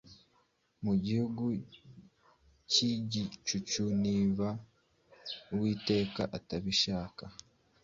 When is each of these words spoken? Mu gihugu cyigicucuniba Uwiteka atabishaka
Mu 0.83 0.93
gihugu 1.05 1.43
cyigicucuniba 2.71 4.47
Uwiteka 5.53 6.21
atabishaka 6.37 7.23